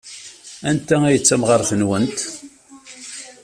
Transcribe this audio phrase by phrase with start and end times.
[0.69, 2.19] Anta ay d tamɣart-nwent?